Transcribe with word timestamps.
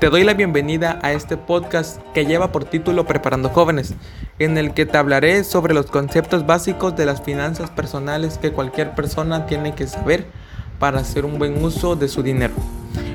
Te 0.00 0.10
doy 0.10 0.24
la 0.24 0.34
bienvenida 0.34 0.98
a 1.02 1.14
este 1.14 1.38
podcast 1.38 2.02
que 2.12 2.26
lleva 2.26 2.52
por 2.52 2.66
título 2.66 3.06
Preparando 3.06 3.48
Jóvenes, 3.48 3.94
en 4.38 4.58
el 4.58 4.74
que 4.74 4.84
te 4.84 4.98
hablaré 4.98 5.42
sobre 5.42 5.72
los 5.72 5.86
conceptos 5.86 6.44
básicos 6.44 6.94
de 6.96 7.06
las 7.06 7.22
finanzas 7.22 7.70
personales 7.70 8.36
que 8.36 8.52
cualquier 8.52 8.94
persona 8.94 9.46
tiene 9.46 9.74
que 9.74 9.86
saber 9.86 10.26
para 10.78 11.00
hacer 11.00 11.24
un 11.24 11.38
buen 11.38 11.64
uso 11.64 11.96
de 11.96 12.08
su 12.08 12.22
dinero. 12.22 12.52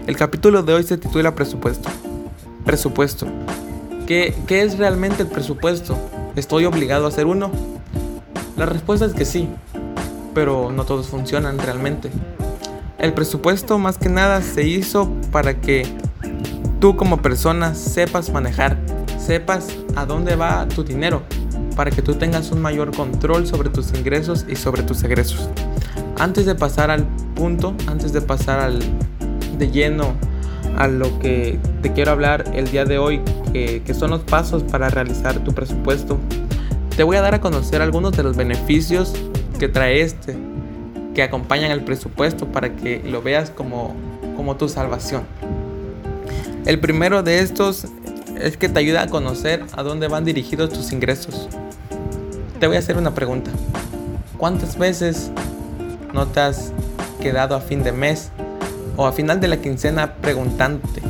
El 0.08 0.18
capítulo 0.18 0.64
de 0.64 0.74
hoy 0.74 0.84
se 0.84 0.98
titula 0.98 1.36
Presupuesto. 1.36 1.88
Presupuesto. 2.66 3.28
¿Qué, 4.08 4.34
qué 4.48 4.64
es 4.64 4.80
realmente 4.80 5.22
el 5.22 5.30
presupuesto? 5.30 5.96
¿Estoy 6.36 6.66
obligado 6.66 7.06
a 7.06 7.10
hacer 7.10 7.28
uno? 7.28 7.52
La 8.58 8.66
respuesta 8.66 9.06
es 9.06 9.14
que 9.14 9.26
sí, 9.26 9.48
pero 10.34 10.72
no 10.72 10.84
todos 10.86 11.10
funcionan 11.10 11.60
realmente. 11.60 12.10
El 12.98 13.14
presupuesto 13.14 13.78
más 13.78 14.00
que 14.00 14.10
nada 14.10 14.42
se 14.42 14.64
hizo 14.64 15.12
para 15.32 15.62
que 15.62 16.01
tú 16.82 16.96
como 16.98 17.22
persona 17.22 17.76
sepas 17.76 18.32
manejar, 18.32 18.76
sepas 19.20 19.68
a 19.96 20.08
dónde 20.08 20.36
va 20.36 20.68
tu 20.68 20.84
dinero, 20.84 21.22
para 21.76 21.92
que 21.92 22.02
tú 22.02 22.16
tengas 22.16 22.52
un 22.52 22.60
mayor 22.60 22.94
control 22.94 23.46
sobre 23.46 23.70
tus 23.70 23.94
ingresos 23.94 24.48
y 24.50 24.56
sobre 24.56 24.82
tus 24.82 25.04
egresos. 25.04 25.48
Antes 26.18 26.48
de 26.48 26.56
pasar 26.56 26.90
al 26.90 27.06
punto, 27.36 27.76
antes 27.86 28.14
de 28.14 28.22
pasar 28.22 28.60
al 28.60 28.80
de 29.60 29.70
lleno 29.70 30.16
a 30.76 30.88
lo 30.88 31.20
que 31.20 31.60
te 31.84 31.94
quiero 31.94 32.12
hablar 32.12 32.46
el 32.56 32.72
día 32.72 32.84
de 32.84 32.98
hoy, 32.98 33.22
que, 33.54 33.94
son 33.94 34.10
los 34.10 34.22
pasos 34.22 34.64
para 34.64 34.90
realizar 34.90 35.38
tu 35.44 35.54
presupuesto, 35.54 36.18
te 36.98 37.04
voy 37.04 37.16
a 37.16 37.22
dar 37.22 37.36
a 37.36 37.42
conocer 37.42 37.84
algunos 37.84 38.18
de 38.18 38.24
los 38.24 38.36
beneficios 38.36 39.14
que 39.60 39.68
trae 39.68 40.02
este, 40.02 40.36
que 41.14 41.22
acompañan 41.22 41.70
el 41.70 41.84
presupuesto 41.84 42.48
para 42.48 42.76
que 42.76 43.04
lo 43.06 43.22
veas 43.22 43.52
como, 43.52 43.94
como 44.36 44.56
tu 44.56 44.68
salvación. 44.68 45.22
El 46.66 46.80
primero 46.80 47.24
de 47.24 47.40
estos 47.40 47.88
es 48.40 48.56
que 48.56 48.70
te 48.70 48.80
ayuda 48.80 49.04
a 49.04 49.08
conocer 49.08 49.66
a 49.74 49.82
dónde 49.82 50.08
van 50.08 50.26
dirigidos 50.26 50.70
tus 50.70 50.92
ingresos. 50.92 51.50
Te 52.60 52.68
voy 52.68 52.76
a 52.76 52.80
hacer 52.80 52.98
una 52.98 53.16
pregunta. 53.16 53.50
¿Cuántas 54.38 54.78
veces 54.78 55.32
no 56.14 56.28
te 56.28 56.40
has 56.40 56.72
quedado 57.20 57.56
a 57.56 57.62
fin 57.62 57.84
de 57.84 57.92
mes 57.92 58.30
o 58.96 59.08
a 59.08 59.12
final 59.12 59.40
de 59.40 59.48
la 59.48 59.58
quincena 59.58 60.14
preguntándote 60.16 61.02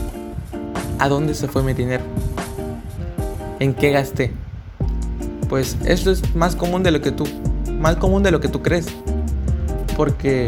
a 0.99 1.09
dónde 1.09 1.33
se 1.33 1.49
fue 1.49 1.63
mi 1.63 1.73
dinero? 1.73 2.03
¿En 3.59 3.73
qué 3.73 3.91
gasté? 3.91 4.31
Pues 5.49 5.75
esto 5.83 6.11
es 6.11 6.33
más 6.33 6.55
común 6.55 6.81
de 6.81 6.91
lo 6.91 7.01
que 7.01 7.11
tú 7.11 7.25
más 7.81 7.97
común 7.97 8.23
de 8.23 8.31
lo 8.31 8.39
que 8.39 8.47
tú 8.47 8.61
crees. 8.61 8.87
Porque 9.97 10.47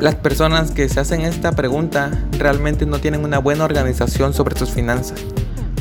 las 0.00 0.14
personas 0.14 0.70
que 0.70 0.88
se 0.88 0.98
hacen 0.98 1.20
esta 1.20 1.52
pregunta 1.52 2.10
realmente 2.38 2.86
no 2.86 3.00
tienen 3.00 3.22
una 3.22 3.38
buena 3.38 3.64
organización 3.64 4.32
sobre 4.32 4.58
sus 4.58 4.70
finanzas. 4.70 5.20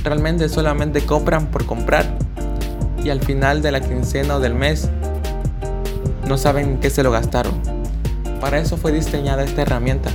Realmente 0.04 0.50
solamente 0.50 1.06
compran 1.06 1.48
por 1.48 1.66
comprar 1.66 2.18
y 3.02 3.12
al 3.12 3.22
final 3.22 3.62
de 3.62 3.72
la 3.72 3.80
quincena 3.80 4.36
o 4.36 4.40
del 4.42 4.56
mes 4.56 4.90
no 6.28 6.38
saben 6.38 6.80
qué 6.82 6.90
se 6.90 7.02
lo 7.02 7.12
gastaron. 7.12 7.54
Para 8.42 8.60
eso 8.60 8.76
fue 8.76 8.92
diseñada 8.92 9.44
esta 9.44 9.62
herramienta, 9.62 10.10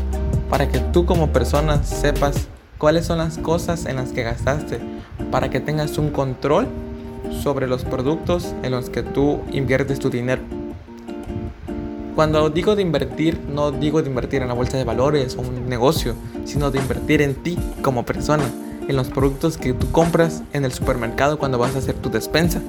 para 0.50 0.68
que 0.68 0.80
tú 0.80 1.06
como 1.06 1.33
persona 1.33 1.83
sepas 1.83 2.48
cuáles 2.77 3.06
son 3.06 3.18
las 3.18 3.39
cosas 3.39 3.86
en 3.86 3.96
las 3.96 4.12
que 4.12 4.22
gastaste, 4.22 4.80
para 5.30 5.48
que 5.48 5.61
tengas 5.61 5.96
un 5.96 6.11
control 6.11 6.68
sobre 7.42 7.66
los 7.66 7.84
productos 7.84 8.55
en 8.62 8.72
los 8.72 8.91
que 8.91 9.02
tú 9.02 9.41
inviertes 9.50 9.98
tu 9.98 10.11
dinero. 10.11 10.42
Cuando 12.14 12.48
digo 12.48 12.76
de 12.76 12.82
invertir, 12.82 13.40
no 13.48 13.72
digo 13.72 14.00
de 14.00 14.08
invertir 14.08 14.42
en 14.42 14.48
la 14.48 14.54
bolsa 14.54 14.76
de 14.76 14.84
valores 14.84 15.36
o 15.36 15.40
un 15.40 15.68
negocio, 15.68 16.14
sino 16.44 16.70
de 16.70 16.78
invertir 16.78 17.20
en 17.22 17.34
ti 17.34 17.58
como 17.82 18.06
persona, 18.06 18.44
en 18.86 18.94
los 18.94 19.08
productos 19.08 19.58
que 19.58 19.72
tú 19.72 19.90
compras 19.90 20.42
en 20.52 20.64
el 20.64 20.72
supermercado 20.72 21.40
cuando 21.40 21.58
vas 21.58 21.74
a 21.74 21.78
hacer 21.78 21.96
tu 21.96 22.10
despensa. 22.10 22.60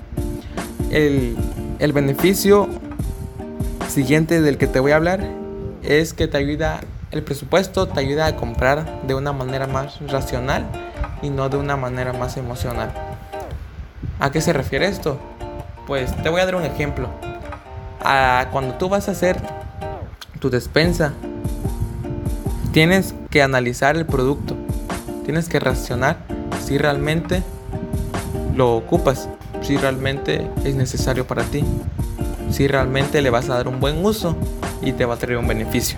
El, 0.90 1.38
el 1.78 1.94
beneficio 1.94 2.68
siguiente 3.88 4.42
del 4.42 4.58
que 4.58 4.66
te 4.66 4.80
voy 4.80 4.94
a 4.94 4.96
hablar 4.96 5.24
es 5.84 6.16
que 6.16 6.28
te 6.28 6.38
ayuda, 6.38 6.82
el 7.12 7.22
presupuesto 7.22 7.88
te 7.88 8.00
ayuda 8.00 8.26
a 8.26 8.36
comprar 8.36 9.04
de 9.06 9.14
una 9.14 9.32
manera 9.32 9.68
más 9.68 10.00
racional 10.08 10.66
y 11.22 11.30
no 11.30 11.50
de 11.50 11.58
una 11.58 11.78
manera 11.78 12.14
más 12.14 12.38
emocional. 12.38 12.92
¿A 14.20 14.32
qué 14.32 14.42
se 14.42 14.54
refiere 14.54 14.88
esto? 14.88 15.20
Pues 15.86 16.16
te 16.24 16.30
voy 16.30 16.42
a 16.42 16.46
dar 16.46 16.56
un 16.56 16.64
ejemplo 16.64 17.10
cuando 18.52 18.76
tú 18.76 18.90
vas 18.90 19.08
a 19.08 19.12
hacer 19.12 19.38
tu 20.40 20.50
despensa, 20.50 21.14
tienes 22.72 23.16
que 23.32 23.42
analizar 23.42 23.96
el 23.96 24.06
producto, 24.06 24.56
tienes 25.24 25.50
que 25.50 25.60
racionar 25.60 26.18
si 26.64 26.78
realmente 26.78 27.42
lo 28.56 28.76
ocupas, 28.76 29.28
si 29.62 29.78
realmente 29.78 30.48
es 30.64 30.76
necesario 30.76 31.26
para 31.26 31.44
ti, 31.44 31.64
si 32.52 32.68
realmente 32.68 33.22
le 33.22 33.30
vas 33.30 33.50
a 33.50 33.56
dar 33.56 33.68
un 33.68 33.80
buen 33.80 34.06
uso 34.06 34.36
y 34.82 34.92
te 34.92 35.06
va 35.06 35.16
a 35.16 35.18
traer 35.18 35.38
un 35.38 35.48
beneficio. 35.48 35.98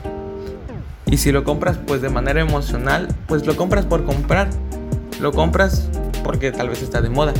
Y 1.06 1.17
si 1.17 1.31
lo 1.31 1.44
compras 1.44 1.78
pues 1.85 2.01
de 2.01 2.09
manera 2.09 2.41
emocional, 2.41 3.07
pues 3.28 3.46
lo 3.46 3.56
compras 3.56 3.85
por 3.85 4.06
comprar, 4.06 4.50
lo 5.19 5.31
compras 5.31 5.90
porque 6.23 6.51
tal 6.51 6.69
vez 6.69 6.81
está 6.81 7.01
de 7.01 7.09
moda, 7.09 7.34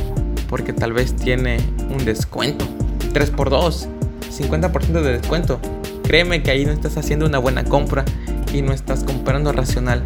porque 0.48 0.72
tal 0.72 0.92
vez 0.92 1.14
tiene 1.16 1.58
un 1.90 2.04
descuento, 2.04 2.66
3x2, 3.12 3.88
50% 4.38 5.02
de 5.02 5.18
descuento. 5.18 5.60
Créeme 6.04 6.42
que 6.42 6.50
ahí 6.50 6.64
no 6.64 6.72
estás 6.72 6.96
haciendo 6.96 7.26
una 7.26 7.38
buena 7.38 7.64
compra 7.64 8.04
y 8.52 8.62
no 8.62 8.72
estás 8.72 9.04
comprando 9.04 9.52
racional. 9.52 10.02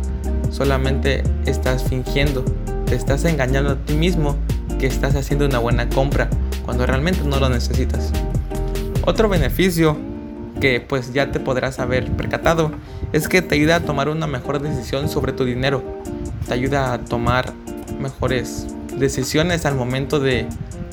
Solamente 0.51 1.23
estás 1.47 1.85
fingiendo, 1.85 2.45
te 2.87 2.95
estás 2.95 3.25
engañando 3.25 3.71
a 3.71 3.77
ti 3.77 3.95
mismo 3.95 4.37
que 4.79 4.87
estás 4.87 5.15
haciendo 5.15 5.47
una 5.47 5.59
buena 5.59 5.89
compra 5.89 6.29
cuando 6.65 6.87
realmente 6.87 7.21
no 7.25 7.39
lo 7.39 7.49
necesitas. 7.49 8.11
Otro 9.05 9.29
beneficio 9.29 9.97
que 10.61 10.81
pues 10.81 11.13
ya 11.13 11.33
te 11.33 11.41
podrás 11.41 11.79
haber 11.79 12.11
percatado 12.13 12.73
es 13.13 13.29
que 13.29 13.43
te 13.43 13.55
ayuda 13.55 13.77
a 13.77 13.81
tomar 13.81 14.09
una 14.09 14.27
mejor 14.27 14.61
decisión 14.61 15.09
sobre 15.09 15.33
tu 15.33 15.45
dinero. 15.45 15.83
Te 16.47 16.55
ayuda 16.55 16.93
a 16.93 16.99
tomar 16.99 17.53
mejores 18.01 18.67
decisiones 18.97 19.67
al 19.67 19.75
momento 19.75 20.21
de 20.21 20.47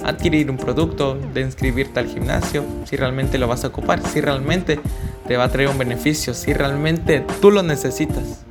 adquirir 0.03 0.49
un 0.49 0.57
producto, 0.57 1.17
de 1.33 1.41
inscribirte 1.41 1.99
al 1.99 2.07
gimnasio, 2.07 2.63
si 2.85 2.95
realmente 2.95 3.37
lo 3.37 3.47
vas 3.47 3.63
a 3.63 3.67
ocupar, 3.67 4.01
si 4.05 4.21
realmente 4.21 4.79
te 5.27 5.37
va 5.37 5.45
a 5.45 5.49
traer 5.49 5.69
un 5.69 5.77
beneficio, 5.77 6.33
si 6.33 6.53
realmente 6.53 7.25
tú 7.41 7.51
lo 7.51 7.63
necesitas. 7.63 8.45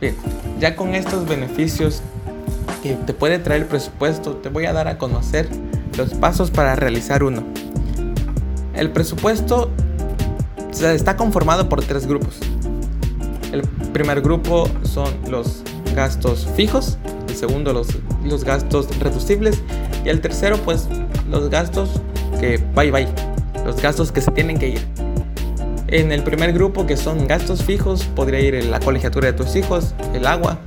Bien, 0.00 0.14
ya 0.60 0.76
con 0.76 0.94
estos 0.94 1.26
beneficios 1.26 2.02
que 2.82 2.94
te 2.94 3.14
puede 3.14 3.38
traer 3.38 3.62
el 3.62 3.68
presupuesto, 3.68 4.36
te 4.36 4.48
voy 4.48 4.66
a 4.66 4.72
dar 4.72 4.88
a 4.88 4.98
conocer 4.98 5.48
los 5.96 6.14
pasos 6.14 6.50
para 6.50 6.74
realizar 6.74 7.22
uno. 7.22 7.42
El 8.74 8.90
presupuesto 8.90 9.70
está 10.80 11.16
conformado 11.16 11.68
por 11.68 11.82
tres 11.84 12.06
grupos. 12.06 12.38
El 13.52 13.62
primer 13.92 14.22
grupo 14.22 14.68
son 14.82 15.08
los 15.28 15.62
gastos 15.94 16.48
fijos, 16.56 16.98
el 17.32 17.38
segundo 17.38 17.72
los, 17.72 17.88
los 18.24 18.44
gastos 18.44 18.98
reducibles 18.98 19.62
y 20.04 20.10
el 20.10 20.20
tercero 20.20 20.58
pues 20.58 20.86
los 21.30 21.48
gastos 21.48 21.88
que 22.38 22.58
bye 22.74 22.90
bye, 22.90 23.08
los 23.64 23.80
gastos 23.80 24.12
que 24.12 24.20
se 24.20 24.30
tienen 24.30 24.58
que 24.58 24.68
ir. 24.68 24.86
En 25.88 26.12
el 26.12 26.22
primer 26.22 26.52
grupo 26.52 26.86
que 26.86 26.96
son 26.96 27.26
gastos 27.26 27.64
fijos 27.64 28.04
podría 28.04 28.40
ir 28.40 28.64
la 28.64 28.80
colegiatura 28.80 29.28
de 29.28 29.32
tus 29.32 29.56
hijos, 29.56 29.94
el 30.14 30.26
agua, 30.26 30.58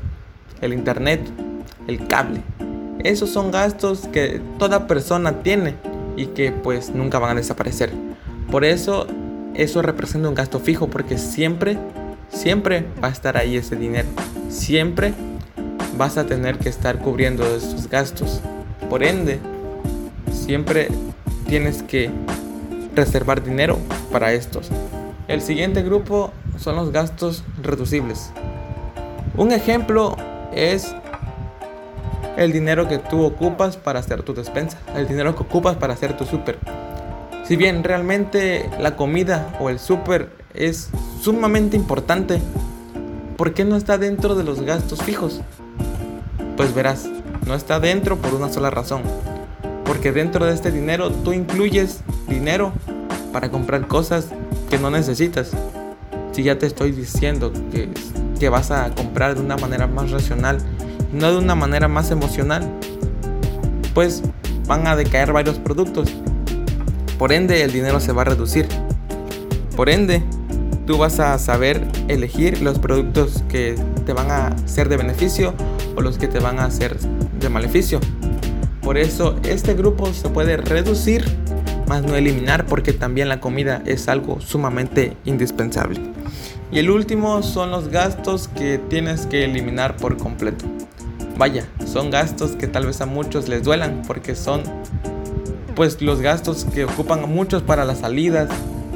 el 0.62 0.74
internet, 0.74 1.22
el 1.88 2.08
cable. 2.08 2.42
Esos 3.04 3.30
son 3.30 3.52
gastos 3.52 4.08
que 4.12 4.42
toda 4.58 4.88
persona 4.88 5.44
tiene 5.44 5.76
y 6.18 6.28
que 6.28 6.52
pues 6.52 6.90
nunca 6.90 7.20
van 7.20 7.32
a 7.32 7.36
desaparecer. 7.42 7.92
Por 8.50 8.66
eso 8.66 9.06
eso 9.54 9.82
representa 9.84 10.30
un 10.30 10.36
gasto 10.36 10.60
fijo 10.60 10.88
porque 10.88 11.20
siempre, 11.20 11.78
siempre 12.30 12.86
va 13.04 13.10
a 13.10 13.12
estar 13.12 13.38
ahí 13.38 13.56
ese 13.56 13.76
dinero. 13.76 14.08
Siempre 14.50 15.14
vas 15.98 16.18
a 16.18 16.26
tener 16.26 16.58
que 16.58 16.70
estar 16.70 17.00
cubriendo 17.00 17.46
esos 17.56 17.90
gastos. 17.90 18.42
Por 18.90 19.04
ende, 19.04 19.40
siempre 20.32 20.90
tienes 21.48 21.84
que 21.84 22.10
reservar 22.96 23.44
dinero 23.44 23.78
para 24.12 24.34
estos. 24.34 24.70
El 25.28 25.42
siguiente 25.42 25.82
grupo 25.84 26.32
son 26.58 26.76
los 26.76 26.92
gastos 26.92 27.44
reducibles. 27.62 28.32
Un 29.36 29.52
ejemplo 29.52 30.16
es 30.54 30.96
el 32.38 32.52
dinero 32.52 32.88
que 32.88 32.98
tú 32.98 33.24
ocupas 33.24 33.78
para 33.78 34.00
hacer 34.00 34.24
tu 34.24 34.34
despensa, 34.34 34.78
el 34.96 35.08
dinero 35.08 35.36
que 35.36 35.44
ocupas 35.44 35.78
para 35.78 35.94
hacer 35.94 36.16
tu 36.18 36.26
súper. 36.26 36.58
Si 37.46 37.56
bien 37.56 37.84
realmente 37.84 38.70
la 38.80 38.96
comida 38.96 39.56
o 39.60 39.70
el 39.70 39.80
súper 39.80 40.30
es 40.54 40.90
sumamente 41.22 41.76
importante, 41.76 42.42
¿por 43.38 43.54
qué 43.54 43.66
no 43.66 43.76
está 43.76 43.98
dentro 43.98 44.36
de 44.36 44.44
los 44.44 44.62
gastos 44.62 45.02
fijos? 45.02 45.42
Pues 46.58 46.74
verás, 46.74 47.08
no 47.46 47.56
está 47.56 47.80
dentro 47.80 48.18
por 48.18 48.34
una 48.34 48.52
sola 48.52 48.70
razón. 48.70 49.02
Porque 49.84 50.12
dentro 50.12 50.46
de 50.46 50.54
este 50.54 50.72
dinero 50.72 51.12
tú 51.12 51.34
incluyes 51.34 52.02
dinero 52.28 52.74
para 53.32 53.50
comprar 53.50 53.88
cosas 53.88 54.28
que 54.70 54.80
no 54.80 54.90
necesitas. 54.90 55.52
Si 56.32 56.44
ya 56.44 56.58
te 56.58 56.66
estoy 56.66 56.92
diciendo 56.92 57.54
que 57.72 57.90
que 58.40 58.50
vas 58.50 58.72
a 58.72 58.94
comprar 58.94 59.36
de 59.36 59.42
una 59.42 59.58
manera 59.58 59.88
más 59.88 60.12
racional 60.12 60.58
no 61.12 61.32
de 61.32 61.38
una 61.38 61.56
manera 61.56 61.88
más 61.88 62.12
emocional, 62.12 62.70
pues 63.94 64.22
van 64.68 64.86
a 64.86 64.96
decaer 64.96 65.32
varios 65.32 65.58
productos. 65.58 66.10
Por 67.18 67.32
ende, 67.32 67.64
el 67.64 67.72
dinero 67.72 68.02
se 68.02 68.12
va 68.12 68.24
a 68.24 68.26
reducir. 68.26 68.68
Por 69.78 69.90
ende, 69.90 70.24
tú 70.86 70.98
vas 70.98 71.20
a 71.22 71.38
saber 71.40 71.88
elegir 72.10 72.62
los 72.62 72.80
productos 72.80 73.44
que 73.48 73.76
te 74.06 74.12
van 74.12 74.30
a 74.30 74.56
ser 74.68 74.90
de 74.90 74.98
beneficio 74.98 75.54
o 75.96 76.02
los 76.02 76.18
que 76.18 76.28
te 76.28 76.40
van 76.40 76.60
a 76.60 76.70
ser 76.72 76.98
de 77.00 77.50
maleficio. 77.50 78.00
Por 78.82 78.98
eso 78.98 79.36
este 79.44 79.74
grupo 79.74 80.14
se 80.14 80.30
puede 80.30 80.58
reducir, 80.58 81.26
más 81.88 82.04
no 82.04 82.16
eliminar, 82.16 82.66
porque 82.66 82.94
también 82.94 83.30
la 83.30 83.40
comida 83.40 83.82
es 83.86 84.08
algo 84.08 84.40
sumamente 84.42 85.18
indispensable. 85.26 86.00
Y 86.72 86.80
el 86.80 86.90
último 86.90 87.42
son 87.42 87.72
los 87.72 87.90
gastos 87.90 88.48
que 88.48 88.78
tienes 88.78 89.26
que 89.26 89.46
eliminar 89.46 89.98
por 89.98 90.18
completo. 90.18 90.66
Vaya, 91.38 91.66
son 91.86 92.12
gastos 92.12 92.52
que 92.52 92.68
tal 92.68 92.86
vez 92.86 93.02
a 93.02 93.06
muchos 93.06 93.50
les 93.50 93.64
duelan 93.64 94.04
porque 94.08 94.36
son 94.36 94.64
pues 95.76 96.02
los 96.02 96.22
gastos 96.22 96.66
que 96.66 96.86
ocupan 96.86 97.24
a 97.24 97.28
muchos 97.28 97.62
para 97.62 97.86
las 97.86 98.00
salidas, 98.00 98.50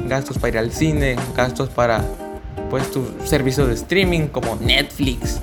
gastos 0.08 0.38
para 0.38 0.48
ir 0.48 0.58
al 0.58 0.72
cine, 0.72 1.16
gastos 1.36 1.68
para 1.68 2.02
pues 2.70 2.90
tu 2.90 3.04
servicio 3.24 3.66
de 3.66 3.74
streaming 3.74 4.28
como 4.28 4.56
Netflix, 4.56 5.40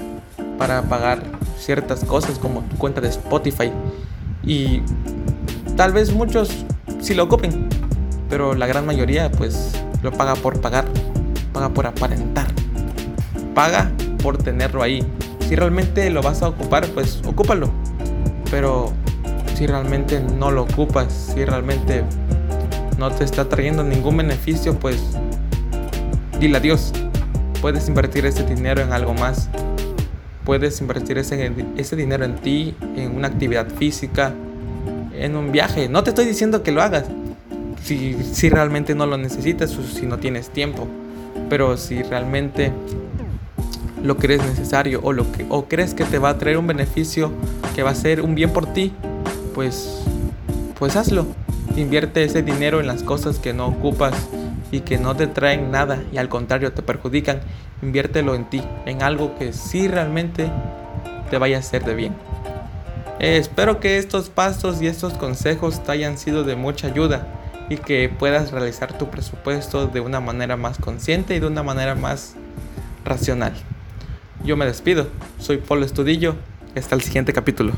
para 0.57 0.81
pagar 0.83 1.36
ciertas 1.57 2.03
cosas 2.03 2.39
como 2.39 2.61
tu 2.61 2.77
cuenta 2.77 3.01
de 3.01 3.09
Spotify 3.09 3.71
y 4.43 4.81
tal 5.75 5.93
vez 5.93 6.13
muchos 6.13 6.49
sí 7.01 7.13
lo 7.13 7.23
ocupen, 7.23 7.67
pero 8.29 8.53
la 8.53 8.67
gran 8.67 8.85
mayoría 8.85 9.31
pues 9.31 9.71
lo 10.01 10.11
paga 10.11 10.35
por 10.35 10.61
pagar, 10.61 10.85
paga 11.53 11.69
por 11.69 11.87
aparentar, 11.87 12.47
paga 13.53 13.91
por 14.21 14.37
tenerlo 14.37 14.83
ahí. 14.83 15.05
Si 15.47 15.55
realmente 15.55 16.09
lo 16.09 16.21
vas 16.21 16.41
a 16.41 16.49
ocupar, 16.49 16.87
pues 16.89 17.21
ocúpalo. 17.25 17.69
Pero 18.51 18.91
si 19.55 19.65
realmente 19.65 20.19
no 20.19 20.51
lo 20.51 20.63
ocupas, 20.63 21.31
si 21.33 21.45
realmente 21.45 22.03
no 22.97 23.11
te 23.11 23.23
está 23.23 23.47
trayendo 23.47 23.83
ningún 23.83 24.17
beneficio, 24.17 24.77
pues 24.77 24.97
dile 26.39 26.57
adiós. 26.57 26.91
Puedes 27.61 27.87
invertir 27.87 28.25
ese 28.25 28.43
dinero 28.43 28.81
en 28.81 28.93
algo 28.93 29.13
más. 29.13 29.49
Puedes 30.47 30.79
invertir 30.79 31.17
ese, 31.17 31.51
ese 31.75 31.97
dinero 31.97 32.23
en 32.23 32.37
ti, 32.37 32.73
en 32.95 33.13
una 33.17 33.27
actividad 33.27 33.67
física, 33.67 34.33
en 35.13 35.35
un 35.35 35.51
viaje. 35.51 35.89
No 35.89 36.03
te 36.03 36.11
estoy 36.11 36.23
diciendo 36.23 36.63
que 36.63 36.71
lo 36.71 36.81
hagas 36.81 37.03
si, 37.83 38.13
si 38.13 38.47
realmente 38.47 38.95
no 38.95 39.05
lo 39.05 39.17
necesitas 39.17 39.75
o 39.77 39.83
si 39.83 40.05
no 40.05 40.19
tienes 40.19 40.49
tiempo. 40.49 40.87
Pero 41.49 41.75
si 41.75 42.01
realmente 42.01 42.71
lo 44.01 44.15
crees 44.15 44.41
necesario 44.41 45.01
o, 45.03 45.11
lo 45.11 45.29
que, 45.33 45.45
o 45.49 45.65
crees 45.65 45.93
que 45.93 46.05
te 46.05 46.17
va 46.17 46.29
a 46.29 46.37
traer 46.37 46.57
un 46.57 46.67
beneficio, 46.67 47.29
que 47.75 47.83
va 47.83 47.89
a 47.89 47.95
ser 47.95 48.21
un 48.21 48.33
bien 48.33 48.51
por 48.51 48.71
ti, 48.71 48.93
pues, 49.53 50.01
pues 50.79 50.95
hazlo. 50.95 51.27
Invierte 51.75 52.23
ese 52.23 52.41
dinero 52.41 52.79
en 52.79 52.87
las 52.87 53.03
cosas 53.03 53.37
que 53.37 53.51
no 53.51 53.67
ocupas 53.67 54.13
y 54.71 54.81
que 54.81 54.97
no 54.97 55.15
te 55.15 55.27
traen 55.27 55.71
nada 55.71 56.03
y 56.11 56.17
al 56.17 56.29
contrario 56.29 56.73
te 56.73 56.81
perjudican. 56.81 57.41
Inviértelo 57.81 58.35
en 58.35 58.45
ti, 58.49 58.63
en 58.85 59.03
algo 59.03 59.37
que 59.37 59.53
sí 59.53 59.87
realmente 59.87 60.51
te 61.29 61.37
vaya 61.37 61.57
a 61.57 61.59
hacer 61.59 61.83
de 61.85 61.95
bien. 61.95 62.15
Eh, 63.19 63.37
espero 63.37 63.79
que 63.79 63.97
estos 63.97 64.29
pasos 64.29 64.81
y 64.81 64.87
estos 64.87 65.13
consejos 65.13 65.83
te 65.83 65.91
hayan 65.91 66.17
sido 66.17 66.43
de 66.43 66.55
mucha 66.55 66.87
ayuda 66.87 67.27
y 67.69 67.77
que 67.77 68.09
puedas 68.09 68.51
realizar 68.51 68.97
tu 68.97 69.09
presupuesto 69.09 69.87
de 69.87 69.99
una 69.99 70.19
manera 70.19 70.55
más 70.55 70.77
consciente 70.77 71.35
y 71.35 71.39
de 71.39 71.47
una 71.47 71.63
manera 71.63 71.95
más 71.95 72.35
racional. 73.03 73.53
Yo 74.43 74.55
me 74.55 74.65
despido, 74.65 75.07
soy 75.39 75.57
Polo 75.57 75.85
Estudillo 75.85 76.35
hasta 76.75 76.95
el 76.95 77.01
siguiente 77.01 77.33
capítulo. 77.33 77.73